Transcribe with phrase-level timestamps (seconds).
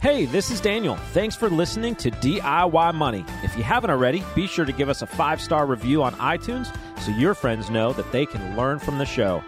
[0.00, 0.94] Hey, this is Daniel.
[1.12, 3.24] Thanks for listening to DIY Money.
[3.42, 6.72] If you haven't already, be sure to give us a five star review on iTunes
[7.00, 9.42] so your friends know that they can learn from the show.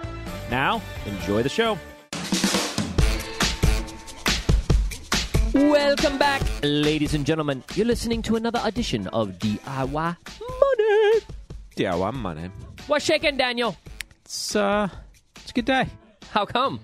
[0.51, 1.79] Now, enjoy the show.
[5.55, 7.63] Welcome back, ladies and gentlemen.
[7.77, 11.21] You're listening to another edition of DIY Money.
[11.77, 12.51] DIY Money.
[12.89, 13.77] What's shaking, Daniel?
[14.25, 14.89] It's, uh,
[15.37, 15.87] it's a good day.
[16.33, 16.81] How come?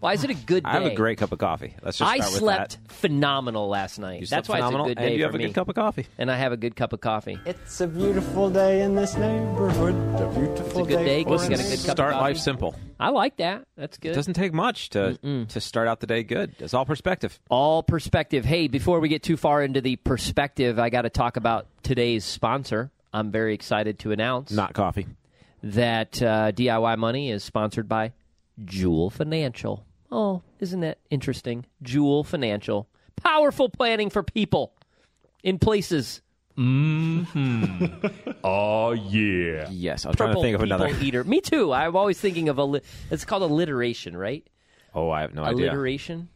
[0.00, 0.70] Why is it a good day?
[0.70, 1.74] I have a great cup of coffee.
[1.82, 2.92] Let's just I start with slept that.
[2.94, 4.20] phenomenal last night.
[4.22, 5.44] You That's slept why phenomenal, it's a good day and you for have a me.
[5.44, 6.06] good cup of coffee.
[6.16, 7.38] and I have a good cup of coffee.
[7.44, 9.94] It's a beautiful day in this neighborhood.
[10.20, 10.94] A beautiful day.
[10.94, 11.90] It's a good day 'cause for you got a good cup of coffee.
[11.96, 12.22] Start coffee.
[12.22, 12.74] life simple.
[12.98, 13.64] I like that.
[13.76, 14.12] That's good.
[14.12, 16.54] It doesn't take much to to start out the day good.
[16.60, 17.38] It's all perspective.
[17.50, 18.46] All perspective.
[18.46, 22.24] Hey, before we get too far into the perspective, I got to talk about today's
[22.24, 22.90] sponsor.
[23.12, 25.06] I'm very excited to announce Not coffee.
[25.62, 28.12] that uh, DIY Money is sponsored by
[28.64, 29.84] Joule Financial.
[30.12, 31.66] Oh, isn't that interesting?
[31.82, 32.88] Joule Financial.
[33.16, 34.72] Powerful planning for people
[35.42, 36.20] in places.
[38.42, 39.68] Oh yeah.
[39.70, 40.96] Yes, I was trying to think of people another.
[41.04, 41.24] eater.
[41.24, 41.72] Me too.
[41.72, 42.64] I'm always thinking of a.
[42.64, 42.80] Li-
[43.10, 44.46] it's called alliteration, right?
[44.94, 45.66] Oh, I have no idea.
[45.70, 46.28] Alliteration.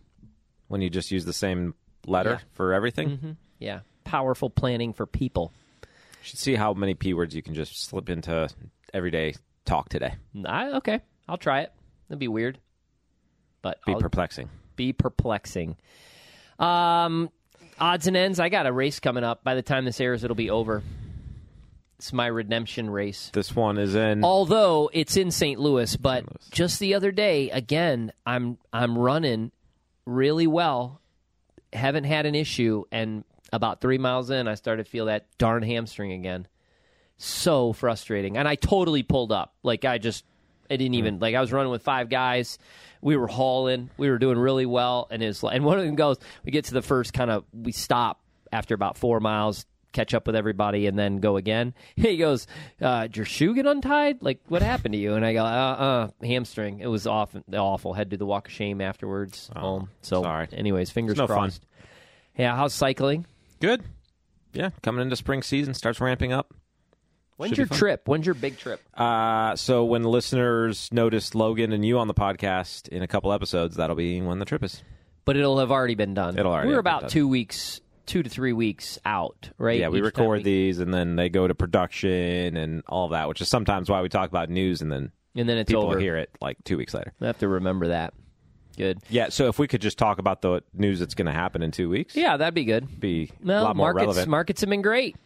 [0.69, 1.75] When you just use the same
[2.07, 2.39] letter Yeah.
[2.53, 3.31] for everything, mm-hmm.
[3.59, 3.81] Yeah.
[4.05, 5.53] Powerful planning for people.
[5.83, 5.89] you
[6.23, 8.49] should see how many p words you can just slip into
[8.93, 10.15] everyday talk today.
[10.45, 11.73] I, okay, I'll try it.
[12.09, 12.59] That'd be weird,
[13.65, 14.49] but Be I'll perplexing.
[14.77, 15.77] be perplexing.
[16.59, 17.31] Um,
[17.81, 18.39] odds and ends.
[18.39, 19.43] I got a race coming up.
[19.43, 20.83] By the time this airs, it'll be over.
[21.99, 23.31] It's my redemption race.
[23.33, 24.23] This one is in.
[24.23, 25.59] Although it's in St.
[25.59, 26.49] Louis, but Louis.
[26.51, 29.51] just the other day, again, I'm I'm running
[30.05, 31.01] really well.
[31.73, 35.63] Haven't had an issue, and about three miles in, I started to feel that darn
[35.63, 36.47] hamstring again.
[37.17, 39.55] So frustrating, and I totally pulled up.
[39.63, 40.25] Like I just,
[40.71, 41.35] I didn't even like.
[41.35, 42.59] I was running with five guys.
[43.01, 43.91] We were hauling.
[43.97, 46.19] We were doing really well, and it's and one of them goes.
[46.45, 47.45] We get to the first kind of.
[47.53, 48.21] We stop
[48.53, 51.73] after about four miles catch up with everybody and then go again.
[51.97, 52.47] He goes,
[52.83, 54.19] uh, "Did your shoe get untied?
[54.23, 56.81] Like what happened to you?" And I go, "Uh, uh hamstring.
[56.81, 57.43] It was awful.
[57.53, 57.95] Awful.
[57.95, 59.89] Had to do the walk of shame afterwards home.
[60.03, 60.49] So, sorry.
[60.53, 61.37] anyways, fingers It's no fun.
[61.37, 61.65] crossed.
[62.37, 63.27] Yeah, how's cycling?
[63.61, 63.85] Good.
[64.53, 66.53] Yeah, coming into spring season starts ramping up.
[67.37, 68.03] When's Should your trip?
[68.07, 68.81] When's your big trip?
[68.95, 73.77] Uh, so when listeners notice Logan and you on the podcast in a couple episodes,
[73.77, 74.83] that'll be when the trip is.
[75.25, 76.39] But it'll have already been done.
[76.39, 79.81] It'll already We're about two weeks, two to three weeks out, right?
[79.81, 83.27] Yeah, we Each record we- these and then they go to production and all that,
[83.29, 85.99] which is sometimes why we talk about news and then and then it's people over.
[85.99, 87.13] hear it like two weeks later.
[87.21, 88.15] I have to remember that.
[88.77, 88.99] Good.
[89.09, 91.71] Yeah, so if we could just talk about the news that's going to happen in
[91.71, 93.01] two weeks, Yeah, that'd be good.
[93.01, 94.29] be No, a lot more markets relevant.
[94.29, 95.17] markets have been great.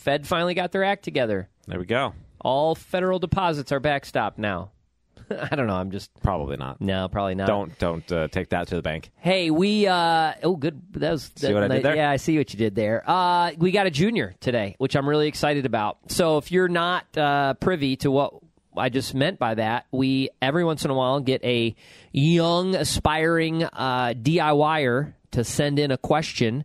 [0.00, 1.48] Fed finally got their act together.
[1.66, 2.14] there we go.
[2.40, 4.70] All federal deposits are backstopped now.
[5.30, 5.74] I don't know.
[5.76, 6.80] I'm just Probably not.
[6.80, 7.46] no, probably not.
[7.46, 9.10] Don't don't uh, take that to the bank.
[9.16, 10.80] Hey, we uh oh good.
[10.94, 11.96] That was See that- what I did there?
[11.96, 13.04] Yeah, I see what you did there.
[13.08, 15.98] Uh we got a junior today, which I'm really excited about.
[16.08, 18.34] So if you're not uh privy to what
[18.76, 21.76] I just meant by that, we every once in a while get a
[22.10, 26.64] young aspiring uh DIYer to send in a question.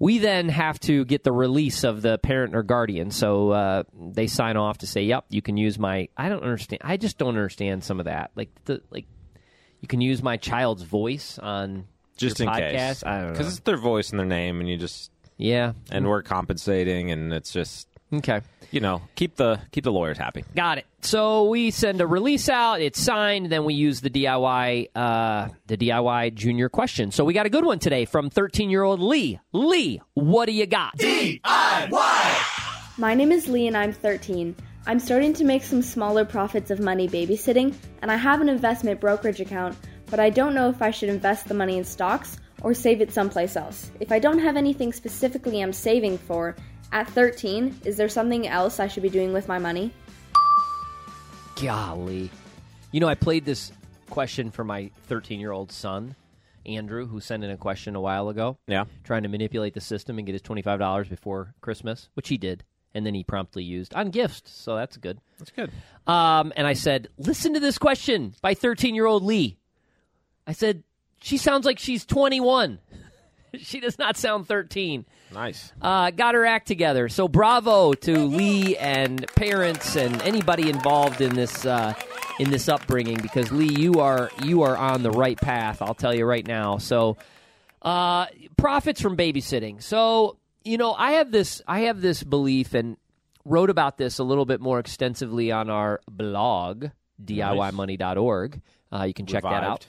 [0.00, 3.10] We then have to get the release of the parent or guardian.
[3.10, 6.80] So uh, they sign off to say, "Yep, you can use my." I don't understand.
[6.82, 8.30] I just don't understand some of that.
[8.34, 9.04] Like the like,
[9.82, 11.84] you can use my child's voice on
[12.16, 12.70] Just your in podcast?
[12.72, 13.04] case.
[13.04, 13.32] I don't know.
[13.32, 15.74] Because it's their voice and their name, and you just Yeah.
[15.90, 18.40] and we're compensating, and it's just Okay.
[18.70, 20.44] you know keep the keep the lawyers happy.
[20.54, 20.86] Got it.
[21.02, 22.80] So we send a release out.
[22.80, 23.50] It's signed.
[23.50, 27.10] Then we use the DIY, uh, the DIY junior question.
[27.10, 29.38] So we got a good one today from 13 year old Lee.
[29.52, 30.96] Lee, what do you got?
[30.98, 31.38] DIY.
[32.98, 34.54] My name is Lee and I'm 13.
[34.86, 38.98] I'm starting to make some smaller profits of money babysitting, and I have an investment
[38.98, 39.76] brokerage account,
[40.06, 43.12] but I don't know if I should invest the money in stocks or save it
[43.12, 43.90] someplace else.
[44.00, 46.56] If I don't have anything specifically I'm saving for,
[46.92, 49.92] at 13, is there something else I should be doing with my money?
[51.60, 52.30] Golly.
[52.92, 53.72] You know, I played this
[54.08, 56.16] question for my 13 year old son,
[56.66, 58.58] Andrew, who sent in a question a while ago.
[58.66, 58.84] Yeah.
[59.04, 62.64] trying to manipulate the system and get his $25 before Christmas, which he did.
[62.92, 64.50] And then he promptly used on gifts.
[64.50, 65.20] So that's good.
[65.38, 65.70] That's good.
[66.08, 69.58] Um, and I said, listen to this question by 13 year old Lee.
[70.46, 70.82] I said,
[71.22, 72.80] she sounds like she's 21.
[73.58, 75.04] she does not sound 13.
[75.32, 75.72] Nice.
[75.80, 77.08] Uh, got her act together.
[77.08, 81.94] So bravo to Lee and parents and anybody involved in this uh,
[82.38, 85.82] in this upbringing because Lee, you are you are on the right path.
[85.82, 86.78] I'll tell you right now.
[86.78, 87.16] So
[87.82, 88.26] uh,
[88.56, 89.82] profits from babysitting.
[89.82, 92.96] So you know, I have this I have this belief and
[93.44, 96.86] wrote about this a little bit more extensively on our blog
[97.24, 98.60] diymoney.org.
[98.92, 99.86] Uh, you can check that out.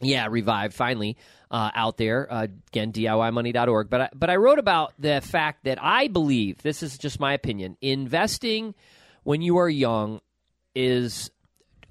[0.00, 1.16] Yeah, revived finally
[1.50, 3.88] uh, out there uh, again DIYmoney.org.
[3.88, 7.32] But I, but I wrote about the fact that I believe this is just my
[7.32, 7.76] opinion.
[7.80, 8.74] Investing
[9.22, 10.20] when you are young
[10.74, 11.30] is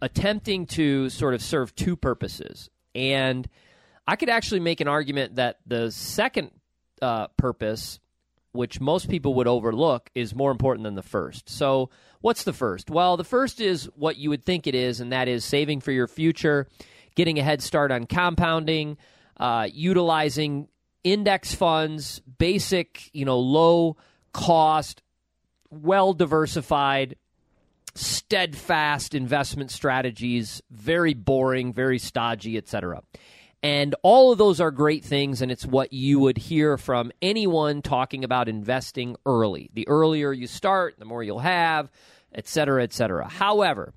[0.01, 3.47] attempting to sort of serve two purposes, and
[4.05, 6.51] I could actually make an argument that the second
[7.01, 7.99] uh, purpose,
[8.51, 11.49] which most people would overlook, is more important than the first.
[11.49, 11.89] So,
[12.19, 12.89] what's the first?
[12.89, 15.93] Well, the first is what you would think it is, and that is saving for
[15.93, 16.67] your future,
[17.15, 18.97] getting a head start on compounding,
[19.37, 20.67] uh, utilizing
[21.03, 23.97] index funds, basic, you know, low
[24.31, 25.01] cost,
[25.69, 27.15] well diversified,
[27.95, 33.03] steadfast investment strategies, very boring, very stodgy, etc.
[33.61, 37.81] And all of those are great things, and it's what you would hear from anyone
[37.81, 39.69] talking about investing early.
[39.73, 41.89] The earlier you start, the more you'll have,
[42.33, 43.29] et cetera, et cetera.
[43.29, 43.93] However,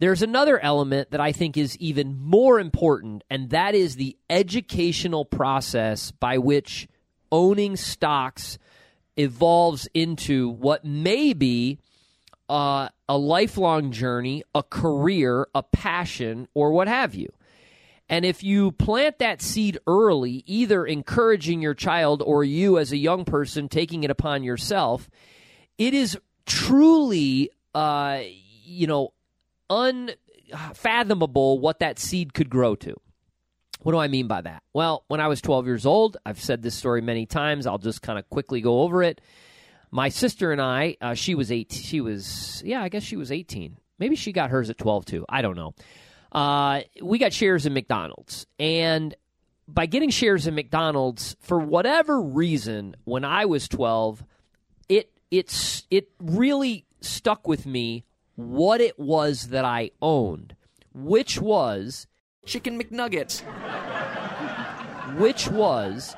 [0.00, 5.26] there's another element that I think is even more important, and that is the educational
[5.26, 6.88] process by which
[7.30, 8.58] owning stocks
[9.16, 11.78] evolves into what may be
[12.48, 17.30] uh, a lifelong journey, a career, a passion, or what have you.
[18.08, 22.96] And if you plant that seed early, either encouraging your child or you as a
[22.96, 25.08] young person taking it upon yourself,
[25.78, 28.22] it is truly, uh,
[28.64, 29.12] you know,
[29.70, 32.94] unfathomable what that seed could grow to.
[33.80, 34.62] What do I mean by that?
[34.74, 37.66] Well, when I was 12 years old, I've said this story many times.
[37.66, 39.22] I'll just kind of quickly go over it.
[39.90, 41.72] My sister and I, uh, she was eight.
[41.72, 43.78] She was, yeah, I guess she was 18.
[43.98, 45.24] Maybe she got hers at 12 too.
[45.28, 45.74] I don't know
[46.32, 48.46] uh, we got shares in McDonald's.
[48.58, 49.14] And
[49.66, 54.24] by getting shares in McDonald's, for whatever reason, when I was 12,
[54.88, 58.04] it, it's, it really stuck with me
[58.36, 60.56] what it was that I owned,
[60.94, 62.06] which was
[62.46, 63.42] Chicken McNuggets.
[65.18, 66.14] which was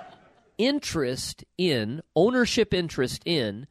[0.58, 3.66] interest in, ownership interest in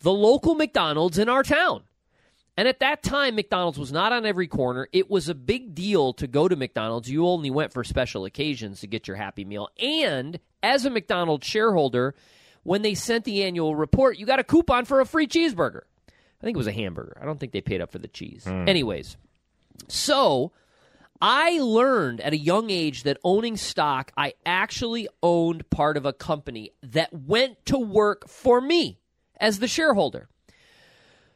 [0.00, 1.82] the local McDonald's in our town.
[2.56, 4.88] And at that time, McDonald's was not on every corner.
[4.92, 7.10] It was a big deal to go to McDonald's.
[7.10, 9.68] You only went for special occasions to get your Happy Meal.
[9.80, 12.14] And as a McDonald's shareholder,
[12.62, 15.82] when they sent the annual report, you got a coupon for a free cheeseburger.
[16.40, 17.18] I think it was a hamburger.
[17.20, 18.44] I don't think they paid up for the cheese.
[18.46, 18.68] Mm.
[18.68, 19.16] Anyways,
[19.88, 20.52] so
[21.20, 26.12] I learned at a young age that owning stock, I actually owned part of a
[26.12, 29.00] company that went to work for me
[29.38, 30.28] as the shareholder.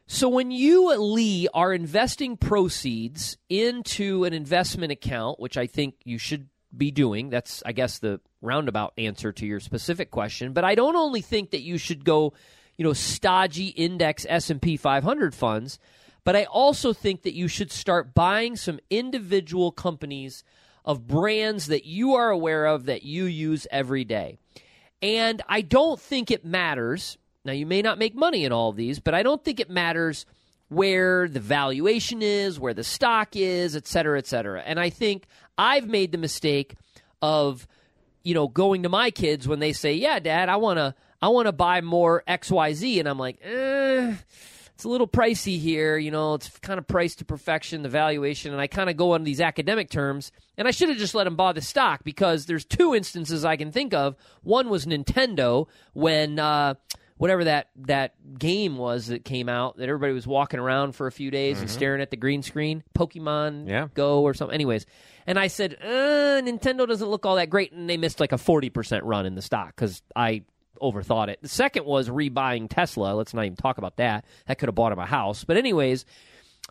[0.07, 6.17] So when you, Lee, are investing proceeds into an investment account, which I think you
[6.17, 10.53] should be doing, that's, I guess, the roundabout answer to your specific question.
[10.53, 12.33] But I don't only think that you should go,
[12.77, 15.79] you know, stodgy index S&P 500 funds,
[16.23, 20.43] but I also think that you should start buying some individual companies
[20.83, 24.37] of brands that you are aware of that you use every day.
[25.01, 28.75] And I don't think it matters now, you may not make money in all of
[28.75, 30.25] these, but I don't think it matters
[30.69, 34.61] where the valuation is, where the stock is, et cetera, et cetera.
[34.61, 36.73] And I think I've made the mistake
[37.21, 37.67] of,
[38.23, 41.29] you know, going to my kids when they say, "Yeah, Dad, I want to, I
[41.29, 42.99] want to buy more XYZ.
[42.99, 44.15] And I'm like, eh,
[44.73, 45.97] it's a little pricey here.
[45.97, 49.13] You know, it's kind of priced to perfection, the valuation, and I kind of go
[49.13, 50.31] on these academic terms.
[50.57, 53.55] And I should have just let them buy the stock because there's two instances I
[53.55, 54.15] can think of.
[54.43, 56.39] One was Nintendo when.
[56.39, 56.75] Uh,
[57.17, 61.11] whatever that that game was that came out that everybody was walking around for a
[61.11, 61.63] few days mm-hmm.
[61.63, 63.87] and staring at the green screen, Pokemon yeah.
[63.93, 64.53] Go or something.
[64.53, 64.85] Anyways,
[65.25, 68.37] and I said, uh, Nintendo doesn't look all that great, and they missed like a
[68.37, 70.43] forty percent run in the stock because I
[70.91, 71.41] overthought it.
[71.41, 73.13] The second was rebuying Tesla.
[73.13, 74.25] Let's not even talk about that.
[74.47, 75.43] That could have bought him a house.
[75.43, 76.05] But anyways.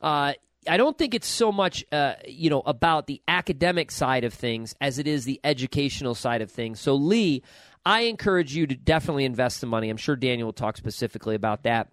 [0.02, 0.35] Uh,
[0.68, 4.75] I don't think it's so much, uh, you know, about the academic side of things
[4.80, 6.80] as it is the educational side of things.
[6.80, 7.42] So, Lee,
[7.85, 9.90] I encourage you to definitely invest the money.
[9.90, 11.88] I'm sure Daniel will talk specifically about that.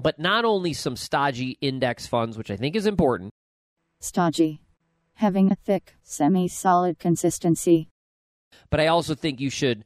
[0.00, 3.30] But not only some stodgy index funds, which I think is important.
[4.00, 4.60] Stodgy.
[5.14, 7.88] Having a thick, semi solid consistency.
[8.70, 9.84] But I also think you should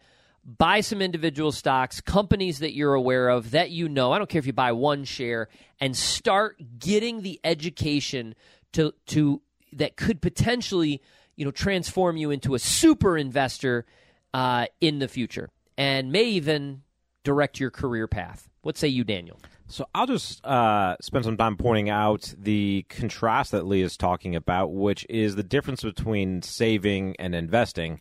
[0.56, 4.12] buy some individual stocks, companies that you're aware of, that you know.
[4.12, 5.48] I don't care if you buy one share,
[5.80, 8.34] and start getting the education
[8.72, 9.42] to, to
[9.74, 11.02] that could potentially
[11.36, 13.86] you know transform you into a super investor
[14.34, 16.82] uh, in the future and may even
[17.24, 18.48] direct your career path.
[18.62, 19.38] What say you, Daniel?
[19.68, 24.34] So I'll just uh, spend some time pointing out the contrast that Lee is talking
[24.34, 28.00] about, which is the difference between saving and investing.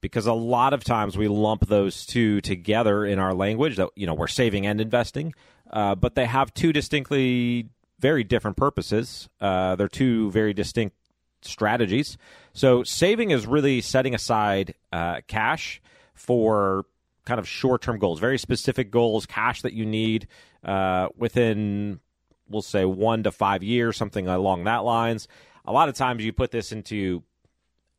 [0.00, 4.06] Because a lot of times we lump those two together in our language that you
[4.06, 5.34] know we're saving and investing,
[5.70, 9.28] uh, but they have two distinctly very different purposes.
[9.40, 10.96] Uh, they're two very distinct
[11.42, 12.16] strategies.
[12.52, 15.80] So saving is really setting aside uh, cash
[16.14, 16.86] for
[17.24, 20.26] kind of short term goals, very specific goals, cash that you need
[20.64, 22.00] uh, within,
[22.48, 25.28] we'll say, one to five years, something along that lines.
[25.64, 27.22] A lot of times you put this into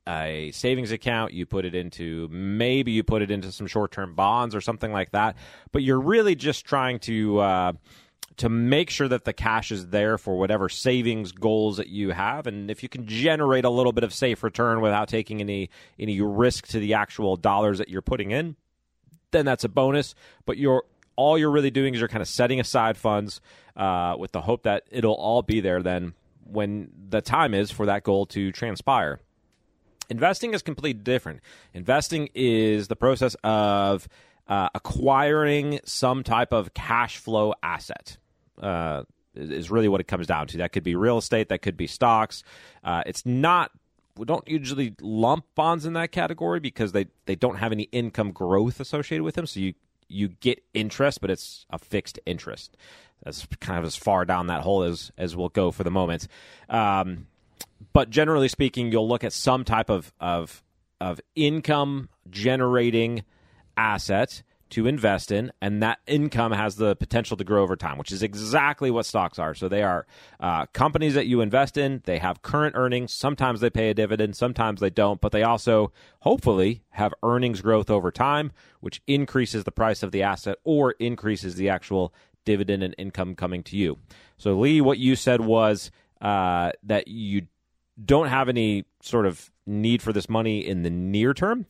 [0.07, 4.15] a savings account, you put it into maybe you put it into some short term
[4.15, 5.35] bonds or something like that,
[5.71, 7.39] but you're really just trying to.
[7.39, 7.73] Uh,
[8.37, 12.47] to make sure that the cash is there for whatever savings goals that you have
[12.47, 16.19] and if you can generate a little bit of safe return without taking any any
[16.21, 18.55] risk to the actual dollars that you're putting in
[19.31, 20.15] then that's a bonus
[20.45, 20.83] but you're
[21.17, 23.41] all you're really doing is you're kind of setting aside funds
[23.75, 26.13] uh, with the hope that it'll all be there then
[26.45, 29.19] when the time is for that goal to transpire
[30.11, 31.39] investing is completely different
[31.73, 34.07] investing is the process of
[34.47, 38.17] uh, acquiring some type of cash flow asset
[38.61, 39.03] uh,
[39.33, 40.57] is really what it comes down to.
[40.57, 42.43] That could be real estate, that could be stocks.
[42.83, 43.71] Uh, it's not.
[44.17, 48.33] We don't usually lump bonds in that category because they, they don't have any income
[48.33, 49.45] growth associated with them.
[49.45, 49.73] So you
[50.09, 52.75] you get interest, but it's a fixed interest.
[53.23, 56.27] That's kind of as far down that hole as as we'll go for the moment.
[56.67, 57.27] Um,
[57.93, 60.63] but generally speaking, you'll look at some type of of
[60.99, 63.23] of income generating
[63.75, 68.11] asset to invest in, and that income has the potential to grow over time, which
[68.11, 69.53] is exactly what stocks are.
[69.53, 70.07] So they are
[70.39, 72.01] uh, companies that you invest in.
[72.05, 73.13] They have current earnings.
[73.13, 77.89] Sometimes they pay a dividend, sometimes they don't, but they also hopefully have earnings growth
[77.89, 82.13] over time, which increases the price of the asset or increases the actual
[82.45, 83.97] dividend and income coming to you.
[84.37, 87.47] So, Lee, what you said was uh, that you
[88.03, 91.65] don't have any sort of need for this money in the near term.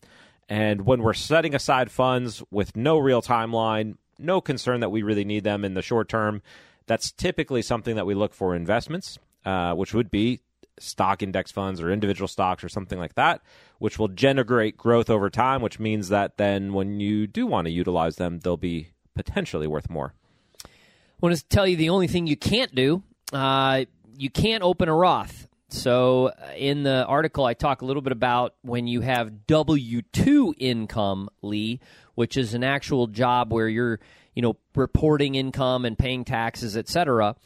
[0.50, 5.26] And when we're setting aside funds with no real timeline, no concern that we really
[5.26, 6.42] need them in the short term,
[6.88, 10.42] that's typically something that we look for investments, uh, which would be
[10.80, 13.42] stock index funds or individual stocks or something like that,
[13.80, 17.72] which will generate growth over time, which means that then when you do want to
[17.72, 20.14] utilize them, they'll be potentially worth more.
[20.66, 20.70] I
[21.22, 23.04] want to tell you the only thing you can't do.
[23.32, 23.86] Uh,
[24.18, 25.41] you can't open a Roth.
[25.74, 30.02] So, uh, in the article, I talk a little bit about when you have W
[30.02, 31.80] 2 income, Lee,
[32.16, 34.02] which is an actual job where you're,
[34.36, 37.38] you know, reporting income and paying taxes, et cetera.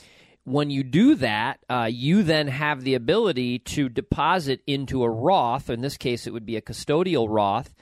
[0.43, 5.69] When you do that, uh, you then have the ability to deposit into a Roth.
[5.69, 7.75] In this case, it would be a custodial Roth,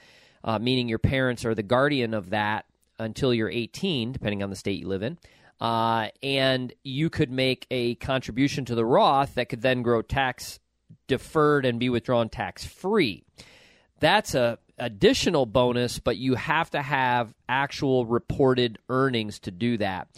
[0.44, 2.66] uh, meaning your parents are the guardian of that
[2.98, 5.18] until you're 18, depending on the state you live in.
[5.60, 10.58] Uh, and you could make a contribution to the Roth that could then grow tax
[11.06, 13.24] deferred and be withdrawn tax free.
[14.00, 20.08] That's a additional bonus, but you have to have actual reported earnings to do that.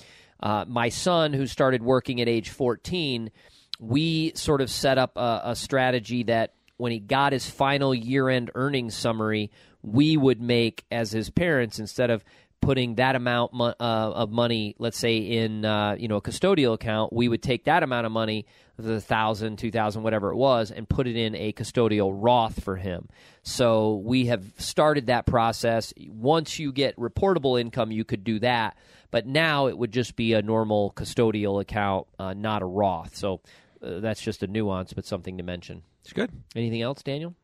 [0.40, 3.30] Uh, my son, who started working at age 14,
[3.78, 8.28] we sort of set up a, a strategy that when he got his final year
[8.28, 9.50] end earnings summary,
[9.82, 12.24] we would make as his parents instead of
[12.60, 16.74] putting that amount mo- uh, of money, let's say in uh, you know a custodial
[16.74, 18.46] account, we would take that amount of money,
[18.76, 22.76] the thousand, two thousand, whatever it was, and put it in a custodial Roth for
[22.76, 23.08] him.
[23.42, 25.94] So we have started that process.
[26.08, 28.76] Once you get reportable income, you could do that,
[29.10, 33.16] but now it would just be a normal custodial account, uh, not a Roth.
[33.16, 33.40] So
[33.82, 35.82] uh, that's just a nuance, but something to mention.
[36.02, 36.30] It's good.
[36.54, 37.34] Anything else, Daniel?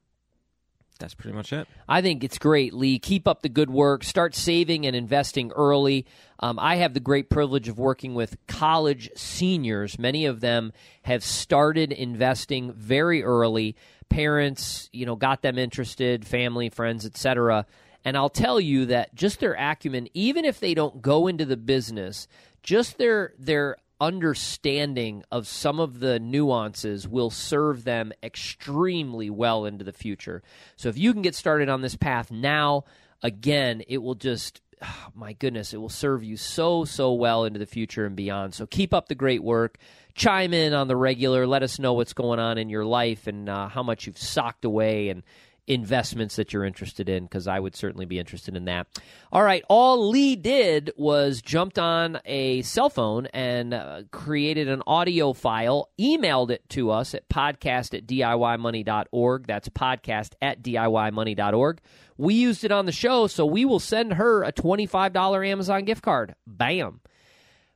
[1.02, 1.66] That's pretty much it.
[1.88, 3.00] I think it's great, Lee.
[3.00, 4.04] Keep up the good work.
[4.04, 6.06] Start saving and investing early.
[6.38, 9.98] Um, I have the great privilege of working with college seniors.
[9.98, 13.74] Many of them have started investing very early.
[14.08, 17.66] Parents, you know, got them interested, family, friends, etc.
[18.04, 21.56] And I'll tell you that just their acumen, even if they don't go into the
[21.56, 22.28] business,
[22.62, 29.84] just their their understanding of some of the nuances will serve them extremely well into
[29.84, 30.42] the future.
[30.74, 32.84] So if you can get started on this path now,
[33.22, 37.60] again, it will just oh, my goodness, it will serve you so so well into
[37.60, 38.54] the future and beyond.
[38.54, 39.78] So keep up the great work.
[40.14, 41.46] Chime in on the regular.
[41.46, 44.64] Let us know what's going on in your life and uh, how much you've socked
[44.64, 45.22] away and
[45.66, 48.86] investments that you're interested in because I would certainly be interested in that.
[49.30, 54.82] All right, all Lee did was jumped on a cell phone and uh, created an
[54.86, 59.46] audio file, emailed it to us at podcast at DIYmoney.org.
[59.46, 61.80] That's podcast at DIYmoney.org.
[62.18, 66.02] We used it on the show, so we will send her a $25 Amazon gift
[66.02, 66.34] card.
[66.46, 67.00] Bam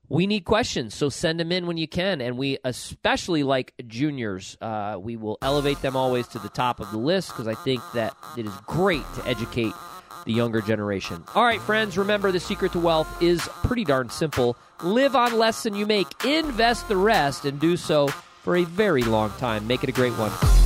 [0.09, 2.21] we need questions, so send them in when you can.
[2.21, 4.57] And we especially like juniors.
[4.61, 7.83] Uh, we will elevate them always to the top of the list because I think
[7.95, 9.73] that it is great to educate
[10.25, 11.25] the younger generation.
[11.35, 14.57] All right, friends, remember the secret to wealth is pretty darn simple.
[14.83, 18.09] Live on less than you make, invest the rest, and do so
[18.43, 19.67] for a very long time.
[19.67, 20.66] Make it a great one.